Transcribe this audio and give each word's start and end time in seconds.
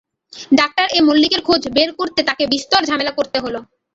Doctor 0.59 0.87
A 0.89 0.99
মল্লিকের 1.07 1.41
খোঁজ 1.43 1.61
বের 1.75 1.89
করতে 1.99 2.19
তাঁকে 2.27 2.43
বিস্তর 2.53 2.81
ঝামেলা 2.89 3.13
করতে 3.17 3.37
হল। 3.39 3.55